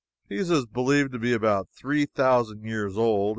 [0.27, 3.29] Pisa is believed to be about three thousand years old.